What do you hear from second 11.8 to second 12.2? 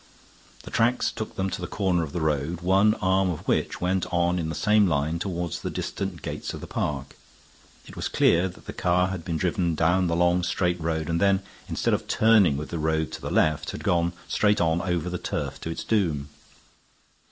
of